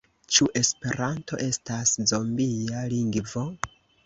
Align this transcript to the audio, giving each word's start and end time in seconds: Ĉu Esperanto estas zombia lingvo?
Ĉu 0.35 0.45
Esperanto 0.61 1.39
estas 1.49 1.93
zombia 2.13 2.83
lingvo? 2.97 3.47